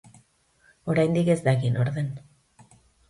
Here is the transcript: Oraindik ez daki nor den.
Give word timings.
Oraindik 0.93 1.29
ez 1.33 1.37
daki 1.49 1.71
nor 1.77 1.93
den. 1.99 2.09